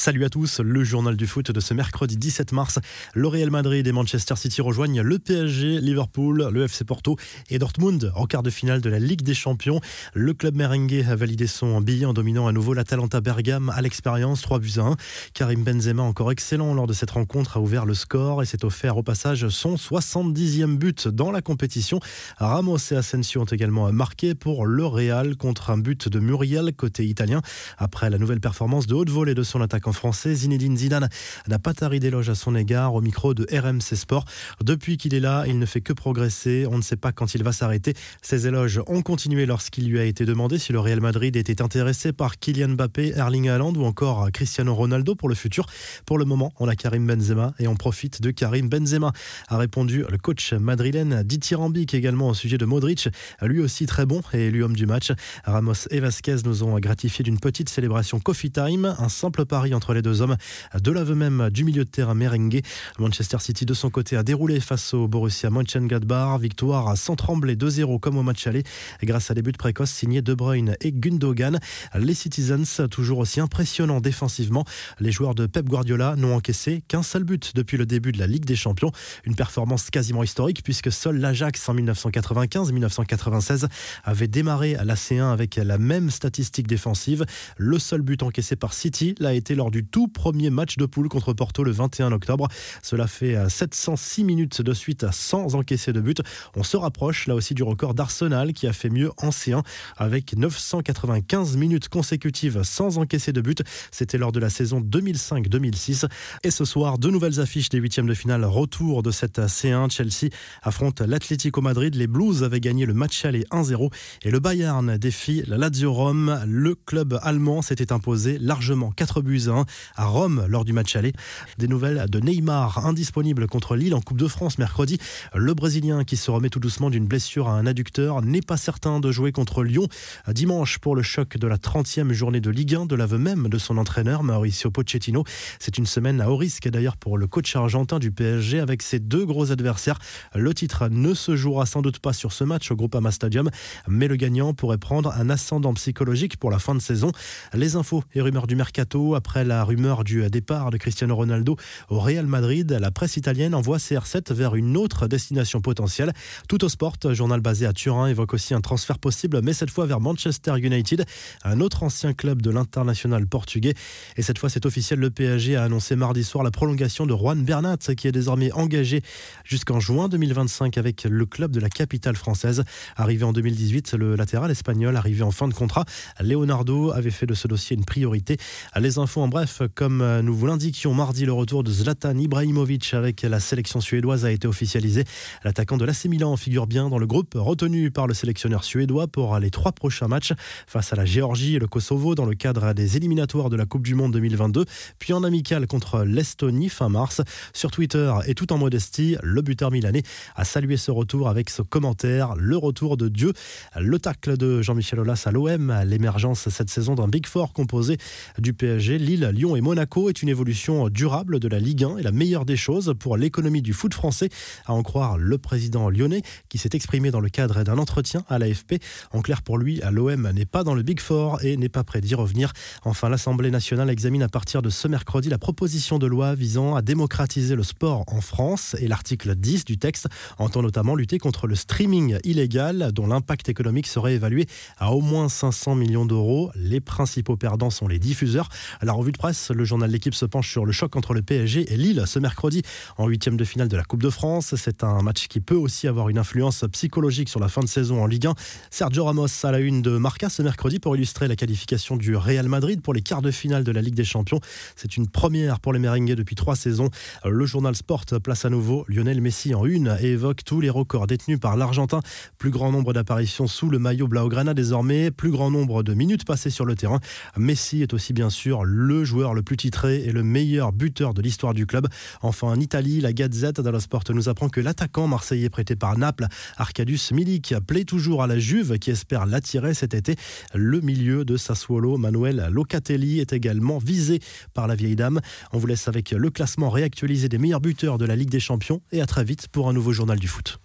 Salut 0.00 0.24
à 0.24 0.30
tous, 0.30 0.60
le 0.60 0.82
journal 0.82 1.14
du 1.14 1.26
foot 1.26 1.50
de 1.50 1.60
ce 1.60 1.74
mercredi 1.74 2.16
17 2.16 2.52
mars. 2.52 2.78
Le 3.12 3.28
Real 3.28 3.50
Madrid 3.50 3.86
et 3.86 3.92
Manchester 3.92 4.34
City 4.34 4.62
rejoignent 4.62 5.02
le 5.02 5.18
PSG, 5.18 5.78
Liverpool, 5.78 6.48
le 6.50 6.64
FC 6.64 6.86
Porto 6.86 7.18
et 7.50 7.58
Dortmund 7.58 8.10
en 8.14 8.24
quart 8.24 8.42
de 8.42 8.48
finale 8.48 8.80
de 8.80 8.88
la 8.88 8.98
Ligue 8.98 9.20
des 9.20 9.34
Champions. 9.34 9.78
Le 10.14 10.32
club 10.32 10.56
merengue 10.56 11.04
a 11.06 11.14
validé 11.16 11.46
son 11.46 11.82
billet 11.82 12.06
en 12.06 12.14
dominant 12.14 12.46
à 12.46 12.52
nouveau 12.52 12.72
l'Atalanta 12.72 13.20
Bergame 13.20 13.68
à 13.76 13.82
l'expérience 13.82 14.40
3 14.40 14.60
buts 14.60 14.72
à 14.78 14.84
1. 14.84 14.96
Karim 15.34 15.64
Benzema, 15.64 16.02
encore 16.02 16.32
excellent 16.32 16.72
lors 16.72 16.86
de 16.86 16.94
cette 16.94 17.10
rencontre, 17.10 17.58
a 17.58 17.60
ouvert 17.60 17.84
le 17.84 17.92
score 17.92 18.42
et 18.42 18.46
s'est 18.46 18.64
offert 18.64 18.96
au 18.96 19.02
passage 19.02 19.50
son 19.50 19.74
70e 19.74 20.78
but 20.78 21.08
dans 21.08 21.30
la 21.30 21.42
compétition. 21.42 22.00
Ramos 22.38 22.78
et 22.90 22.96
Asensio 22.96 23.42
ont 23.42 23.44
également 23.44 23.92
marqué 23.92 24.34
pour 24.34 24.64
le 24.64 24.86
Real 24.86 25.36
contre 25.36 25.68
un 25.68 25.76
but 25.76 26.08
de 26.08 26.20
Muriel 26.20 26.72
côté 26.74 27.04
italien. 27.04 27.42
Après 27.76 28.08
la 28.08 28.16
nouvelle 28.16 28.40
performance 28.40 28.86
de 28.86 28.94
haute 28.94 29.10
volée 29.10 29.34
de 29.34 29.42
son 29.42 29.60
attaquant 29.60 29.89
français, 29.92 30.34
Zinedine 30.34 30.76
Zidane 30.76 31.08
n'a 31.48 31.58
pas 31.58 31.74
tari 31.74 32.00
d'éloges 32.00 32.30
à 32.30 32.34
son 32.34 32.54
égard 32.54 32.94
au 32.94 33.00
micro 33.00 33.34
de 33.34 33.46
RMC 33.52 33.96
Sport. 33.96 34.24
Depuis 34.62 34.96
qu'il 34.96 35.14
est 35.14 35.20
là, 35.20 35.44
il 35.46 35.58
ne 35.58 35.66
fait 35.66 35.80
que 35.80 35.92
progresser. 35.92 36.66
On 36.70 36.76
ne 36.76 36.82
sait 36.82 36.96
pas 36.96 37.12
quand 37.12 37.34
il 37.34 37.42
va 37.42 37.52
s'arrêter. 37.52 37.94
Ces 38.22 38.46
éloges 38.46 38.80
ont 38.86 39.02
continué 39.02 39.46
lorsqu'il 39.46 39.88
lui 39.88 39.98
a 39.98 40.04
été 40.04 40.24
demandé 40.24 40.58
si 40.58 40.72
le 40.72 40.80
Real 40.80 41.00
Madrid 41.00 41.36
était 41.36 41.62
intéressé 41.62 42.12
par 42.12 42.38
Kylian 42.38 42.70
Mbappé, 42.70 43.12
Erling 43.16 43.48
Haaland 43.48 43.74
ou 43.74 43.84
encore 43.84 44.30
Cristiano 44.32 44.74
Ronaldo 44.74 45.14
pour 45.14 45.28
le 45.28 45.34
futur. 45.34 45.66
Pour 46.06 46.18
le 46.18 46.24
moment, 46.24 46.52
on 46.58 46.68
a 46.68 46.76
Karim 46.76 47.06
Benzema 47.06 47.54
et 47.58 47.68
on 47.68 47.76
profite 47.76 48.22
de 48.22 48.30
Karim 48.30 48.68
Benzema, 48.68 49.12
a 49.48 49.56
répondu 49.56 50.04
le 50.08 50.18
coach 50.18 50.52
madrilène 50.52 51.22
dithyrambique 51.22 51.94
également 51.94 52.28
au 52.28 52.34
sujet 52.34 52.58
de 52.58 52.64
Modric, 52.64 53.08
lui 53.42 53.60
aussi 53.60 53.86
très 53.86 54.06
bon 54.06 54.22
et 54.32 54.46
élu 54.46 54.62
homme 54.62 54.76
du 54.76 54.86
match. 54.86 55.12
Ramos 55.44 55.88
et 55.90 56.00
Vasquez 56.00 56.36
nous 56.44 56.62
ont 56.62 56.78
gratifié 56.78 57.22
d'une 57.22 57.38
petite 57.38 57.68
célébration 57.68 58.20
coffee 58.20 58.50
time, 58.50 58.94
un 58.98 59.08
simple 59.08 59.44
pari 59.44 59.74
en 59.74 59.79
entre 59.80 59.94
les 59.94 60.02
deux 60.02 60.20
hommes 60.20 60.36
de 60.78 60.90
l'aveu 60.90 61.14
même 61.14 61.48
du 61.48 61.64
milieu 61.64 61.86
de 61.86 61.88
terrain 61.88 62.12
merengue. 62.12 62.60
Manchester 62.98 63.38
City 63.40 63.64
de 63.64 63.72
son 63.72 63.88
côté 63.88 64.14
a 64.14 64.22
déroulé 64.22 64.60
face 64.60 64.92
au 64.92 65.08
Borussia 65.08 65.48
Mönchengladbach. 65.48 66.38
Victoire 66.38 66.98
sans 66.98 67.16
trembler 67.16 67.56
2-0 67.56 67.98
comme 67.98 68.18
au 68.18 68.22
match 68.22 68.46
aller 68.46 68.62
grâce 69.02 69.30
à 69.30 69.34
des 69.34 69.40
buts 69.40 69.52
précoces 69.52 69.90
signés 69.90 70.20
De 70.20 70.34
Bruyne 70.34 70.76
et 70.82 70.92
Gundogan. 70.92 71.60
Les 71.98 72.12
Citizens 72.12 72.88
toujours 72.90 73.20
aussi 73.20 73.40
impressionnants 73.40 74.02
défensivement. 74.02 74.66
Les 74.98 75.12
joueurs 75.12 75.34
de 75.34 75.46
Pep 75.46 75.64
Guardiola 75.64 76.14
n'ont 76.14 76.34
encaissé 76.34 76.82
qu'un 76.86 77.02
seul 77.02 77.24
but 77.24 77.52
depuis 77.54 77.78
le 77.78 77.86
début 77.86 78.12
de 78.12 78.18
la 78.18 78.26
Ligue 78.26 78.44
des 78.44 78.56
Champions. 78.56 78.92
Une 79.24 79.34
performance 79.34 79.88
quasiment 79.88 80.22
historique 80.22 80.62
puisque 80.62 80.92
seul 80.92 81.16
l'Ajax 81.16 81.66
en 81.70 81.74
1995-1996 81.76 83.66
avait 84.04 84.28
démarré 84.28 84.74
à 84.74 84.84
la 84.84 84.94
C1 84.94 85.32
avec 85.32 85.56
la 85.56 85.78
même 85.78 86.10
statistique 86.10 86.66
défensive. 86.66 87.24
Le 87.56 87.78
seul 87.78 88.02
but 88.02 88.22
encaissé 88.22 88.56
par 88.56 88.74
City 88.74 89.14
l'a 89.20 89.32
été 89.32 89.54
lors 89.54 89.69
du 89.70 89.84
tout 89.84 90.08
premier 90.08 90.50
match 90.50 90.76
de 90.76 90.86
poule 90.86 91.08
contre 91.08 91.32
Porto 91.32 91.64
le 91.64 91.70
21 91.70 92.12
octobre. 92.12 92.48
Cela 92.82 93.06
fait 93.06 93.36
706 93.48 94.20
euh, 94.20 94.24
minutes 94.24 94.62
de 94.62 94.74
suite 94.74 95.06
sans 95.12 95.54
encaisser 95.54 95.92
de 95.92 96.00
but. 96.00 96.22
On 96.56 96.62
se 96.62 96.76
rapproche 96.76 97.26
là 97.26 97.34
aussi 97.34 97.54
du 97.54 97.62
record 97.62 97.94
d'Arsenal 97.94 98.52
qui 98.52 98.66
a 98.66 98.72
fait 98.72 98.90
mieux 98.90 99.10
en 99.18 99.30
C1 99.30 99.62
avec 99.96 100.36
995 100.36 101.56
minutes 101.56 101.88
consécutives 101.88 102.62
sans 102.62 102.98
encaisser 102.98 103.32
de 103.32 103.40
but. 103.40 103.62
C'était 103.90 104.18
lors 104.18 104.32
de 104.32 104.40
la 104.40 104.50
saison 104.50 104.80
2005-2006. 104.80 106.06
Et 106.44 106.50
ce 106.50 106.64
soir, 106.64 106.98
deux 106.98 107.10
nouvelles 107.10 107.40
affiches 107.40 107.68
des 107.68 107.78
huitièmes 107.78 108.06
de 108.06 108.14
finale. 108.14 108.44
Retour 108.44 109.02
de 109.02 109.10
cette 109.10 109.38
C1. 109.38 109.90
Chelsea 109.90 110.30
affronte 110.62 111.00
l'Atlético 111.00 111.60
Madrid. 111.60 111.94
Les 111.94 112.06
Blues 112.06 112.42
avaient 112.42 112.60
gagné 112.60 112.86
le 112.86 112.94
match 112.94 113.24
aller 113.24 113.44
1-0 113.50 113.90
et 114.22 114.30
le 114.30 114.40
Bayern 114.40 114.96
défie 114.98 115.42
la 115.46 115.56
Lazio 115.56 115.92
Rome. 115.92 116.40
Le 116.46 116.74
club 116.74 117.18
allemand 117.22 117.62
s'était 117.62 117.92
imposé 117.92 118.38
largement 118.38 118.90
4 118.90 119.22
buts 119.22 119.42
à 119.48 119.52
1 119.52 119.59
à 119.96 120.06
Rome 120.06 120.44
lors 120.48 120.64
du 120.64 120.72
match 120.72 120.96
aller. 120.96 121.12
Des 121.58 121.68
nouvelles 121.68 122.06
de 122.08 122.20
Neymar, 122.20 122.86
indisponible 122.86 123.46
contre 123.46 123.76
Lille 123.76 123.94
en 123.94 124.00
Coupe 124.00 124.18
de 124.18 124.28
France 124.28 124.58
mercredi. 124.58 124.98
Le 125.34 125.54
Brésilien 125.54 126.04
qui 126.04 126.16
se 126.16 126.30
remet 126.30 126.48
tout 126.48 126.60
doucement 126.60 126.90
d'une 126.90 127.06
blessure 127.06 127.48
à 127.48 127.52
un 127.52 127.66
adducteur 127.66 128.22
n'est 128.22 128.40
pas 128.40 128.56
certain 128.56 129.00
de 129.00 129.10
jouer 129.10 129.32
contre 129.32 129.62
Lyon 129.62 129.88
dimanche 130.32 130.78
pour 130.78 130.96
le 130.96 131.02
choc 131.02 131.36
de 131.36 131.46
la 131.46 131.56
30e 131.56 132.12
journée 132.12 132.40
de 132.40 132.50
Ligue 132.50 132.74
1 132.74 132.86
de 132.86 132.94
l'aveu 132.94 133.18
même 133.18 133.48
de 133.48 133.58
son 133.58 133.78
entraîneur 133.78 134.22
Mauricio 134.22 134.70
Pochettino. 134.70 135.24
C'est 135.58 135.78
une 135.78 135.86
semaine 135.86 136.20
à 136.20 136.30
haut 136.30 136.36
risque 136.36 136.68
d'ailleurs 136.68 136.96
pour 136.96 137.18
le 137.18 137.26
coach 137.26 137.54
argentin 137.56 137.98
du 137.98 138.10
PSG 138.10 138.60
avec 138.60 138.82
ses 138.82 138.98
deux 138.98 139.24
gros 139.24 139.52
adversaires. 139.52 139.98
Le 140.34 140.52
titre 140.54 140.88
ne 140.88 141.14
se 141.14 141.36
jouera 141.36 141.66
sans 141.66 141.82
doute 141.82 141.98
pas 141.98 142.12
sur 142.12 142.32
ce 142.32 142.44
match 142.44 142.70
au 142.70 142.76
Groupama 142.76 143.10
Stadium, 143.10 143.50
mais 143.88 144.08
le 144.08 144.16
gagnant 144.16 144.54
pourrait 144.54 144.78
prendre 144.78 145.12
un 145.12 145.30
ascendant 145.30 145.74
psychologique 145.74 146.36
pour 146.36 146.50
la 146.50 146.58
fin 146.58 146.74
de 146.74 146.80
saison. 146.80 147.12
Les 147.54 147.76
infos 147.76 148.02
et 148.14 148.20
rumeurs 148.20 148.46
du 148.46 148.56
mercato 148.56 149.14
après 149.14 149.44
la 149.44 149.49
rumeur 149.64 150.04
du 150.04 150.28
départ 150.30 150.70
de 150.70 150.76
Cristiano 150.76 151.14
Ronaldo 151.14 151.56
au 151.88 151.98
Real 151.98 152.26
Madrid, 152.26 152.70
la 152.80 152.90
presse 152.90 153.16
italienne 153.16 153.54
envoie 153.54 153.78
CR7 153.78 154.32
vers 154.32 154.54
une 154.54 154.76
autre 154.76 155.06
destination 155.06 155.60
potentielle. 155.60 156.12
Tout 156.48 156.64
au 156.64 156.68
sport, 156.68 156.94
journal 157.12 157.40
basé 157.40 157.66
à 157.66 157.72
Turin, 157.72 158.06
évoque 158.06 158.34
aussi 158.34 158.54
un 158.54 158.60
transfert 158.60 158.98
possible, 158.98 159.40
mais 159.42 159.52
cette 159.52 159.70
fois 159.70 159.86
vers 159.86 160.00
Manchester 160.00 160.54
United, 160.58 161.04
un 161.44 161.60
autre 161.60 161.82
ancien 161.82 162.12
club 162.12 162.42
de 162.42 162.50
l'international 162.50 163.26
portugais. 163.26 163.74
Et 164.16 164.22
cette 164.22 164.38
fois, 164.38 164.48
c'est 164.48 164.66
officiel, 164.66 164.98
le 164.98 165.10
PSG 165.10 165.56
a 165.56 165.64
annoncé 165.64 165.96
mardi 165.96 166.24
soir 166.24 166.44
la 166.44 166.50
prolongation 166.50 167.06
de 167.06 167.14
Juan 167.14 167.42
Bernat, 167.42 167.78
qui 167.96 168.08
est 168.08 168.12
désormais 168.12 168.52
engagé 168.52 169.02
jusqu'en 169.44 169.80
juin 169.80 170.08
2025 170.08 170.78
avec 170.78 171.04
le 171.04 171.26
club 171.26 171.50
de 171.50 171.60
la 171.60 171.68
capitale 171.68 172.16
française. 172.16 172.64
Arrivé 172.96 173.24
en 173.24 173.32
2018, 173.32 173.94
le 173.94 174.16
latéral 174.16 174.50
espagnol, 174.50 174.96
arrivé 174.96 175.22
en 175.22 175.30
fin 175.30 175.48
de 175.48 175.54
contrat, 175.54 175.84
Leonardo 176.20 176.92
avait 176.92 177.10
fait 177.10 177.26
de 177.26 177.34
ce 177.34 177.48
dossier 177.48 177.76
une 177.76 177.84
priorité. 177.84 178.36
Les 178.78 178.98
infos 178.98 179.22
en 179.22 179.28
bref, 179.28 179.39
comme 179.74 180.02
euh, 180.02 180.22
nous 180.22 180.34
vous 180.34 180.46
l'indiquions 180.46 180.92
mardi, 180.92 181.24
le 181.24 181.32
retour 181.32 181.64
de 181.64 181.70
Zlatan 181.70 182.16
Ibrahimovic 182.18 182.92
avec 182.94 183.22
la 183.22 183.40
sélection 183.40 183.80
suédoise 183.80 184.24
a 184.24 184.30
été 184.30 184.46
officialisé. 184.46 185.04
L'attaquant 185.44 185.76
de 185.76 185.84
l'AC 185.84 186.04
Milan 186.06 186.36
figure 186.36 186.66
bien 186.66 186.88
dans 186.88 186.98
le 186.98 187.06
groupe 187.06 187.34
retenu 187.34 187.90
par 187.90 188.06
le 188.06 188.12
sélectionneur 188.12 188.64
suédois 188.64 189.06
pour 189.06 189.38
les 189.38 189.50
trois 189.50 189.72
prochains 189.72 190.08
matchs 190.08 190.32
face 190.66 190.92
à 190.92 190.96
la 190.96 191.04
Géorgie 191.04 191.56
et 191.56 191.58
le 191.58 191.66
Kosovo 191.66 192.14
dans 192.14 192.26
le 192.26 192.34
cadre 192.34 192.72
des 192.74 192.96
éliminatoires 192.96 193.50
de 193.50 193.56
la 193.56 193.66
Coupe 193.66 193.82
du 193.82 193.94
Monde 193.94 194.12
2022, 194.12 194.64
puis 194.98 195.12
en 195.12 195.24
amical 195.24 195.66
contre 195.66 196.04
l'Estonie 196.04 196.68
fin 196.68 196.88
mars. 196.88 197.22
Sur 197.54 197.70
Twitter 197.70 198.12
et 198.26 198.34
tout 198.34 198.52
en 198.52 198.58
modestie, 198.58 199.16
le 199.22 199.40
buteur 199.42 199.70
milanais 199.70 200.02
a 200.36 200.44
salué 200.44 200.76
ce 200.76 200.90
retour 200.90 201.28
avec 201.28 201.50
ce 201.50 201.62
commentaire 201.62 202.34
le 202.36 202.56
retour 202.56 202.96
de 202.96 203.08
Dieu. 203.08 203.32
Le 203.78 203.98
tacle 203.98 204.36
de 204.36 204.60
Jean-Michel 204.60 205.00
Aulas 205.00 205.22
à 205.26 205.30
l'OM, 205.30 205.74
l'émergence 205.86 206.48
cette 206.48 206.70
saison 206.70 206.94
d'un 206.94 207.08
Big 207.08 207.26
Four 207.26 207.52
composé 207.52 207.96
du 208.38 208.52
PSG, 208.52 208.98
Lille, 208.98 209.29
Lyon 209.32 209.56
et 209.56 209.60
Monaco 209.60 210.08
est 210.08 210.22
une 210.22 210.28
évolution 210.28 210.88
durable 210.88 211.40
de 211.40 211.48
la 211.48 211.58
Ligue 211.58 211.84
1 211.84 211.98
et 211.98 212.02
la 212.02 212.12
meilleure 212.12 212.44
des 212.44 212.56
choses 212.56 212.94
pour 212.98 213.16
l'économie 213.16 213.62
du 213.62 213.72
foot 213.72 213.94
français, 213.94 214.28
à 214.66 214.72
en 214.72 214.82
croire 214.82 215.18
le 215.18 215.38
président 215.38 215.90
lyonnais 215.90 216.22
qui 216.48 216.58
s'est 216.58 216.70
exprimé 216.72 217.10
dans 217.10 217.20
le 217.20 217.28
cadre 217.28 217.62
d'un 217.62 217.78
entretien 217.78 218.24
à 218.28 218.38
l'AFP. 218.38 218.82
En 219.12 219.22
clair, 219.22 219.42
pour 219.42 219.58
lui, 219.58 219.80
l'OM 219.90 220.30
n'est 220.32 220.44
pas 220.44 220.64
dans 220.64 220.74
le 220.74 220.82
Big 220.82 221.00
Four 221.00 221.42
et 221.44 221.56
n'est 221.56 221.68
pas 221.68 221.84
prêt 221.84 222.00
d'y 222.00 222.14
revenir. 222.14 222.52
Enfin, 222.84 223.08
l'Assemblée 223.08 223.50
nationale 223.50 223.90
examine 223.90 224.22
à 224.22 224.28
partir 224.28 224.62
de 224.62 224.70
ce 224.70 224.88
mercredi 224.88 225.28
la 225.28 225.38
proposition 225.38 225.98
de 225.98 226.06
loi 226.06 226.34
visant 226.34 226.74
à 226.74 226.82
démocratiser 226.82 227.54
le 227.56 227.62
sport 227.62 228.04
en 228.08 228.20
France 228.20 228.76
et 228.78 228.88
l'article 228.88 229.34
10 229.34 229.64
du 229.64 229.78
texte 229.78 230.08
entend 230.38 230.62
notamment 230.62 230.94
lutter 230.94 231.18
contre 231.18 231.46
le 231.46 231.54
streaming 231.54 232.18
illégal 232.24 232.92
dont 232.92 233.06
l'impact 233.06 233.48
économique 233.48 233.86
serait 233.86 234.14
évalué 234.14 234.46
à 234.78 234.92
au 234.92 235.00
moins 235.00 235.28
500 235.28 235.74
millions 235.74 236.06
d'euros. 236.06 236.50
Les 236.54 236.80
principaux 236.80 237.36
perdants 237.36 237.70
sont 237.70 237.88
les 237.88 237.98
diffuseurs. 237.98 238.48
La 238.82 238.92
revue 238.92 239.09
de 239.10 239.18
presse, 239.18 239.50
le 239.50 239.64
journal 239.64 239.90
L'équipe 239.90 240.14
se 240.14 240.24
penche 240.24 240.50
sur 240.50 240.64
le 240.64 240.72
choc 240.72 240.96
entre 240.96 241.14
le 241.14 241.22
PSG 241.22 241.72
et 241.72 241.76
Lille 241.76 242.04
ce 242.06 242.18
mercredi 242.18 242.62
en 242.98 243.06
huitième 243.06 243.36
de 243.36 243.44
finale 243.44 243.68
de 243.68 243.76
la 243.76 243.84
Coupe 243.84 244.02
de 244.02 244.10
France. 244.10 244.54
C'est 244.56 244.84
un 244.84 245.02
match 245.02 245.28
qui 245.28 245.40
peut 245.40 245.54
aussi 245.54 245.88
avoir 245.88 246.08
une 246.08 246.18
influence 246.18 246.64
psychologique 246.72 247.28
sur 247.28 247.40
la 247.40 247.48
fin 247.48 247.60
de 247.60 247.66
saison 247.66 248.02
en 248.02 248.06
Ligue 248.06 248.26
1. 248.26 248.34
Sergio 248.70 249.04
Ramos 249.04 249.26
à 249.42 249.50
la 249.50 249.58
une 249.58 249.82
de 249.82 249.96
Marca 249.96 250.28
ce 250.28 250.42
mercredi 250.42 250.78
pour 250.78 250.96
illustrer 250.96 251.28
la 251.28 251.36
qualification 251.36 251.96
du 251.96 252.16
Real 252.16 252.48
Madrid 252.48 252.80
pour 252.80 252.94
les 252.94 253.02
quarts 253.02 253.22
de 253.22 253.30
finale 253.30 253.64
de 253.64 253.72
la 253.72 253.82
Ligue 253.82 253.94
des 253.94 254.04
Champions. 254.04 254.40
C'est 254.76 254.96
une 254.96 255.08
première 255.08 255.60
pour 255.60 255.72
les 255.72 255.78
merengues 255.78 256.14
depuis 256.14 256.36
trois 256.36 256.56
saisons. 256.56 256.90
Le 257.24 257.46
journal 257.46 257.74
Sport 257.74 258.04
place 258.22 258.44
à 258.44 258.50
nouveau 258.50 258.84
Lionel 258.88 259.20
Messi 259.20 259.54
en 259.54 259.64
une 259.66 259.96
et 260.00 260.08
évoque 260.08 260.44
tous 260.44 260.60
les 260.60 260.70
records 260.70 261.06
détenus 261.06 261.40
par 261.40 261.56
l'Argentin. 261.56 262.00
Plus 262.38 262.50
grand 262.50 262.72
nombre 262.72 262.92
d'apparitions 262.92 263.46
sous 263.46 263.70
le 263.70 263.78
maillot 263.78 264.08
Blaugrana 264.08 264.54
désormais, 264.54 265.10
plus 265.10 265.30
grand 265.30 265.50
nombre 265.50 265.82
de 265.82 265.94
minutes 265.94 266.24
passées 266.24 266.50
sur 266.50 266.64
le 266.64 266.74
terrain. 266.74 267.00
Messi 267.36 267.82
est 267.82 267.94
aussi 267.94 268.12
bien 268.12 268.30
sûr 268.30 268.64
le 268.64 268.99
joueur 269.04 269.34
le 269.34 269.42
plus 269.42 269.56
titré 269.56 270.02
et 270.04 270.12
le 270.12 270.22
meilleur 270.22 270.72
buteur 270.72 271.14
de 271.14 271.22
l'histoire 271.22 271.54
du 271.54 271.66
club. 271.66 271.86
Enfin, 272.22 272.48
en 272.48 272.60
Italie, 272.60 273.00
la 273.00 273.12
Gazette 273.12 273.60
dello 273.60 273.80
Sport 273.80 274.04
nous 274.10 274.28
apprend 274.28 274.48
que 274.48 274.60
l'attaquant 274.60 275.06
marseillais 275.06 275.50
prêté 275.50 275.76
par 275.76 275.96
Naples, 275.98 276.26
Arkadius 276.56 277.12
Milik, 277.12 277.54
plaît 277.66 277.84
toujours 277.84 278.22
à 278.22 278.26
la 278.26 278.38
Juve 278.38 278.78
qui 278.78 278.90
espère 278.90 279.26
l'attirer 279.26 279.74
cet 279.74 279.94
été. 279.94 280.16
Le 280.54 280.80
milieu 280.80 281.24
de 281.24 281.36
Sassuolo, 281.36 281.96
Manuel 281.96 282.48
Locatelli, 282.50 283.20
est 283.20 283.32
également 283.32 283.78
visé 283.78 284.20
par 284.54 284.66
la 284.66 284.74
vieille 284.74 284.96
dame. 284.96 285.20
On 285.52 285.58
vous 285.58 285.66
laisse 285.66 285.88
avec 285.88 286.10
le 286.10 286.30
classement 286.30 286.70
réactualisé 286.70 287.28
des 287.28 287.38
meilleurs 287.38 287.60
buteurs 287.60 287.98
de 287.98 288.04
la 288.04 288.16
Ligue 288.16 288.30
des 288.30 288.40
Champions 288.40 288.80
et 288.92 289.00
à 289.00 289.06
très 289.06 289.24
vite 289.24 289.48
pour 289.48 289.68
un 289.68 289.72
nouveau 289.72 289.92
journal 289.92 290.18
du 290.18 290.28
foot. 290.28 290.58